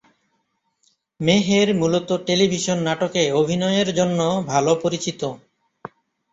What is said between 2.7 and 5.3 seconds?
নাটকে অভিনয়ের জন্য ভালো পরিচিত।